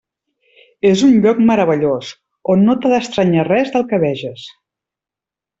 [0.91, 2.09] És un lloc meravellós
[2.55, 4.51] on no t'ha d'estranyar res del que veges.